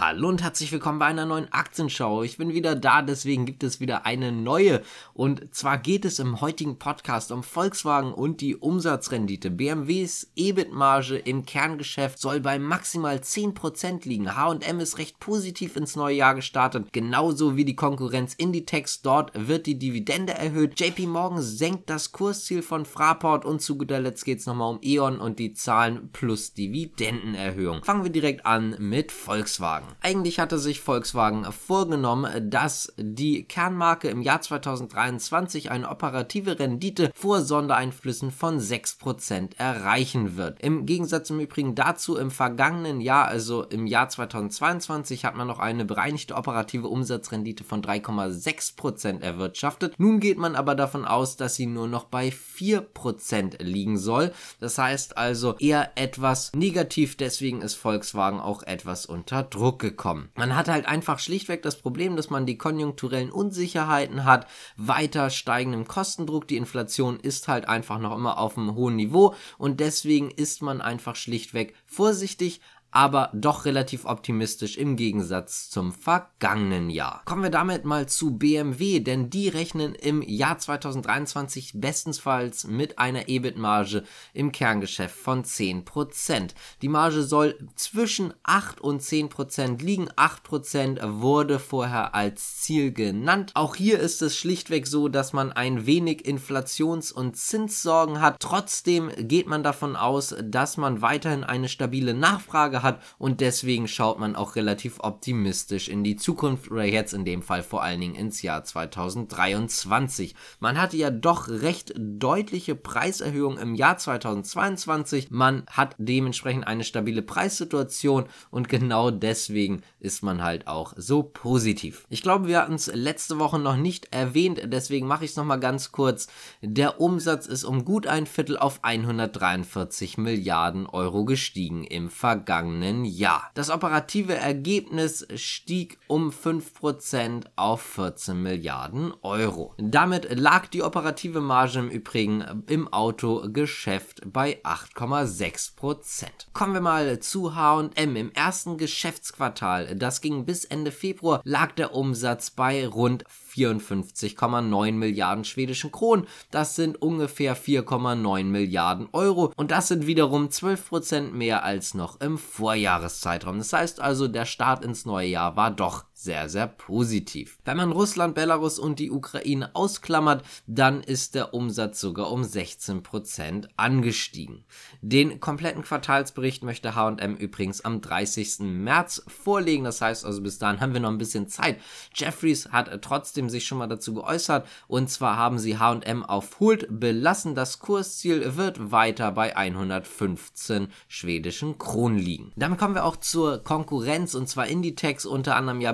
[0.00, 2.22] Hallo und herzlich willkommen bei einer neuen Aktienschau.
[2.22, 4.82] Ich bin wieder da, deswegen gibt es wieder eine neue.
[5.12, 9.50] Und zwar geht es im heutigen Podcast um Volkswagen und die Umsatzrendite.
[9.50, 14.36] BMWs EBIT-Marge im Kerngeschäft soll bei maximal 10% liegen.
[14.36, 19.02] H&M ist recht positiv ins neue Jahr gestartet, genauso wie die Konkurrenz Inditex.
[19.02, 20.78] Dort wird die Dividende erhöht.
[20.78, 24.80] JP Morgan senkt das Kursziel von Fraport und zu guter Letzt geht es nochmal um
[24.80, 27.82] E.ON und die Zahlen plus Dividendenerhöhung.
[27.82, 29.87] Fangen wir direkt an mit Volkswagen.
[30.00, 37.40] Eigentlich hatte sich Volkswagen vorgenommen, dass die Kernmarke im Jahr 2023 eine operative Rendite vor
[37.42, 40.60] Sondereinflüssen von 6% erreichen wird.
[40.60, 45.58] Im Gegensatz im Übrigen dazu im vergangenen Jahr, also im Jahr 2022, hat man noch
[45.58, 49.94] eine bereinigte operative Umsatzrendite von 3,6% erwirtschaftet.
[49.98, 54.32] Nun geht man aber davon aus, dass sie nur noch bei 4% liegen soll.
[54.60, 60.30] Das heißt also eher etwas negativ, deswegen ist Volkswagen auch etwas unter Druck gekommen.
[60.34, 65.86] Man hat halt einfach schlichtweg das Problem, dass man die konjunkturellen Unsicherheiten hat, weiter steigenden
[65.86, 70.62] Kostendruck, die Inflation ist halt einfach noch immer auf einem hohen Niveau und deswegen ist
[70.62, 77.22] man einfach schlichtweg vorsichtig, aber doch relativ optimistisch im Gegensatz zum vergangenen Jahr.
[77.24, 83.28] Kommen wir damit mal zu BMW, denn die rechnen im Jahr 2023 bestensfalls mit einer
[83.28, 86.50] EBIT-Marge im Kerngeschäft von 10%.
[86.82, 90.08] Die Marge soll zwischen 8 und 10% liegen.
[90.10, 93.52] 8% wurde vorher als Ziel genannt.
[93.54, 98.36] Auch hier ist es schlichtweg so, dass man ein wenig Inflations- und Zinssorgen hat.
[98.40, 104.18] Trotzdem geht man davon aus, dass man weiterhin eine stabile Nachfrage hat und deswegen schaut
[104.18, 108.14] man auch relativ optimistisch in die Zukunft oder jetzt in dem Fall vor allen Dingen
[108.14, 110.34] ins Jahr 2023.
[110.60, 115.30] Man hatte ja doch recht deutliche Preiserhöhungen im Jahr 2022.
[115.30, 122.06] Man hat dementsprechend eine stabile Preissituation und genau deswegen ist man halt auch so positiv.
[122.08, 125.60] Ich glaube, wir hatten es letzte Woche noch nicht erwähnt, deswegen mache ich es nochmal
[125.60, 126.28] ganz kurz.
[126.62, 133.04] Der Umsatz ist um gut ein Viertel auf 143 Milliarden Euro gestiegen im vergangenen vergangenen
[133.04, 133.50] Jahr.
[133.54, 139.74] Das operative Ergebnis stieg um 5% auf 14 Milliarden Euro.
[139.78, 146.26] Damit lag die operative Marge im Übrigen im Autogeschäft bei 8,6%.
[146.52, 148.16] Kommen wir mal zu H&M.
[148.16, 153.24] Im ersten Geschäftsquartal, das ging bis Ende Februar, lag der Umsatz bei rund
[153.54, 156.26] 54,9 Milliarden schwedischen Kronen.
[156.50, 162.38] Das sind ungefähr 4,9 Milliarden Euro und das sind wiederum 12% mehr als noch im
[162.58, 163.58] Vorjahreszeitraum.
[163.58, 167.58] Das heißt also, der Start ins neue Jahr war doch sehr, sehr positiv.
[167.64, 173.68] Wenn man Russland, Belarus und die Ukraine ausklammert, dann ist der Umsatz sogar um 16%
[173.76, 174.64] angestiegen.
[175.00, 178.58] Den kompletten Quartalsbericht möchte H&M übrigens am 30.
[178.60, 179.84] März vorlegen.
[179.84, 181.78] Das heißt also, bis dahin haben wir noch ein bisschen Zeit.
[182.12, 186.88] Jeffries hat trotzdem sich schon mal dazu geäußert und zwar haben sie H&M auf Hold
[186.90, 187.54] belassen.
[187.54, 192.50] Das Kursziel wird weiter bei 115 schwedischen Kronen liegen.
[192.56, 195.92] Damit kommen wir auch zur Konkurrenz und zwar Inditex unter anderem ja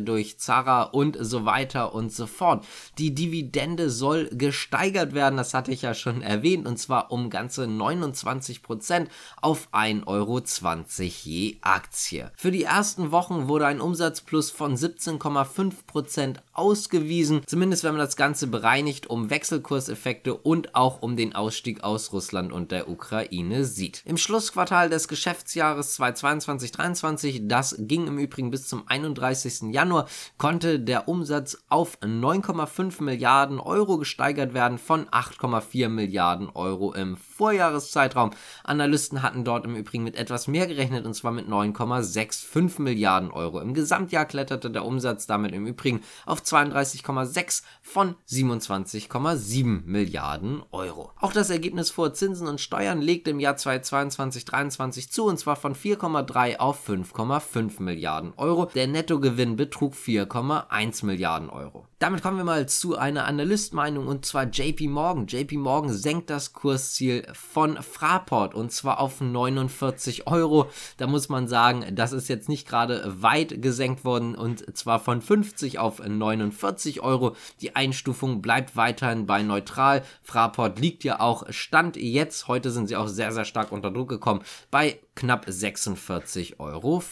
[0.00, 2.64] durch Zara und so weiter und so fort.
[2.98, 7.66] Die Dividende soll gesteigert werden, das hatte ich ja schon erwähnt, und zwar um ganze
[7.66, 9.10] 29 Prozent
[9.40, 10.40] auf 1,20 Euro
[11.24, 12.30] je Aktie.
[12.36, 18.16] Für die ersten Wochen wurde ein Umsatzplus von 17,5 Prozent ausgewiesen, zumindest wenn man das
[18.16, 24.02] Ganze bereinigt, um Wechselkurseffekte und auch um den Ausstieg aus Russland und der Ukraine sieht.
[24.04, 29.24] Im Schlussquartal des Geschäftsjahres 2022-23, das ging im Übrigen bis zum 31.
[29.34, 29.74] 30.
[29.74, 30.06] Januar
[30.38, 38.30] konnte der Umsatz auf 9,5 Milliarden Euro gesteigert werden von 8,4 Milliarden Euro im Vorjahreszeitraum.
[38.62, 43.60] Analysten hatten dort im Übrigen mit etwas mehr gerechnet und zwar mit 9,65 Milliarden Euro.
[43.60, 51.12] Im Gesamtjahr kletterte der Umsatz damit im Übrigen auf 32,6 von 27,7 Milliarden Euro.
[51.20, 55.74] Auch das Ergebnis vor Zinsen und Steuern legte im Jahr 2022-23 zu und zwar von
[55.74, 58.66] 4,3 auf 5,5 Milliarden Euro.
[58.74, 61.88] Der Nettogewinn Gewinn betrug 4,1 Milliarden Euro.
[62.04, 65.26] Damit kommen wir mal zu einer Analystmeinung und zwar JP Morgan.
[65.26, 70.68] JP Morgan senkt das Kursziel von Fraport und zwar auf 49 Euro.
[70.98, 75.22] Da muss man sagen, das ist jetzt nicht gerade weit gesenkt worden und zwar von
[75.22, 77.36] 50 auf 49 Euro.
[77.62, 80.02] Die Einstufung bleibt weiterhin bei neutral.
[80.22, 84.10] Fraport liegt ja auch Stand jetzt, heute sind sie auch sehr, sehr stark unter Druck
[84.10, 87.02] gekommen, bei knapp 46,50 Euro.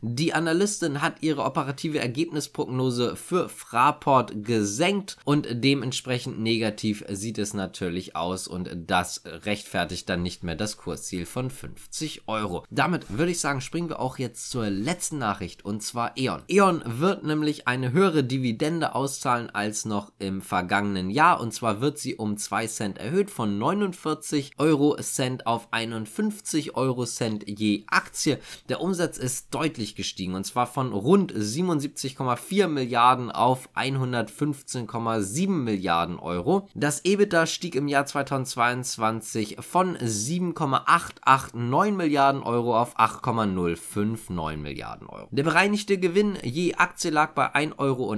[0.00, 8.16] Die Analystin hat ihre operative Ergebnisprognose für Fraport gesenkt und dementsprechend negativ sieht es natürlich
[8.16, 12.64] aus und das rechtfertigt dann nicht mehr das Kursziel von 50 Euro.
[12.70, 16.42] Damit würde ich sagen, springen wir auch jetzt zur letzten Nachricht und zwar E.ON.
[16.48, 21.98] E.ON wird nämlich eine höhere Dividende auszahlen als noch im vergangenen Jahr und zwar wird
[21.98, 28.38] sie um 2 Cent erhöht von 49 Euro Cent auf 51 Euro Cent je Aktie.
[28.68, 36.68] Der Umsatz ist deutlich gestiegen und zwar von rund 77,4 Milliarden auf 115,7 Milliarden Euro.
[36.74, 45.28] Das EBITDA stieg im Jahr 2022 von 7,889 Milliarden Euro auf 8,059 Milliarden Euro.
[45.30, 48.14] Der bereinigte Gewinn je Aktie lag bei 1,05 Euro.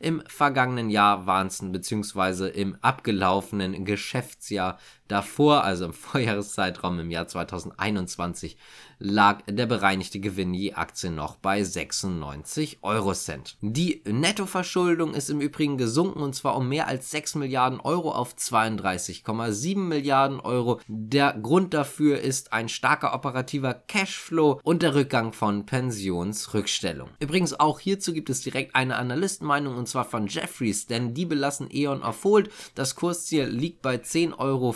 [0.00, 7.26] Im vergangenen Jahr waren es beziehungsweise im abgelaufenen Geschäftsjahr davor, also im Vorjahreszeitraum im Jahr
[7.26, 8.56] 2021,
[8.98, 13.56] lag der bereinigte Gewinn je Aktie noch bei 96 Eurocent.
[13.60, 18.34] Die Nettoverschuldung ist im Übrigen gesunken und zwar um mehr als 6 Milliarden Euro auf
[18.34, 20.80] 32,7 Milliarden Euro.
[20.88, 27.10] Der Grund dafür ist ein starker operativer Cashflow und der Rückgang von Pensionsrückstellung.
[27.20, 31.68] Übrigens auch hierzu gibt es direkt eine Analystenmeinung und zwar von Jeffries, denn die belassen
[31.70, 32.16] E.ON auf.
[32.74, 34.74] Das Kursziel liegt bei 10,50 Euro,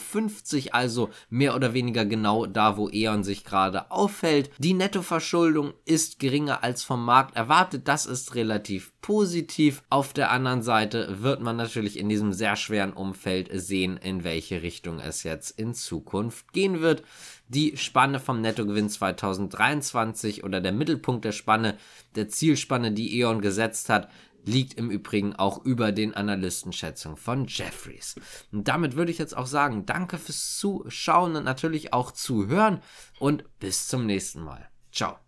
[0.72, 4.50] also mehr oder weniger genau da, wo E.ON sich gerade auf auffällt.
[4.58, 7.86] Die Nettoverschuldung ist geringer als vom Markt erwartet.
[7.86, 9.82] Das ist relativ positiv.
[9.88, 14.62] Auf der anderen Seite wird man natürlich in diesem sehr schweren Umfeld sehen, in welche
[14.62, 17.02] Richtung es jetzt in Zukunft gehen wird.
[17.48, 21.76] Die Spanne vom Nettogewinn 2023 oder der Mittelpunkt der Spanne,
[22.14, 24.08] der Zielspanne, die E.ON gesetzt hat,
[24.44, 28.16] liegt im Übrigen auch über den Analystenschätzungen von Jeffries.
[28.52, 32.80] Und damit würde ich jetzt auch sagen, danke fürs Zuschauen und natürlich auch zuhören
[33.18, 34.68] und bis zum nächsten Mal.
[34.92, 35.18] Ciao.